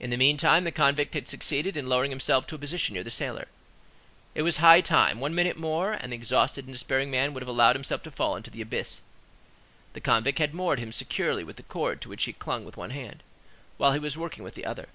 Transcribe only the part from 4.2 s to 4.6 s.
It was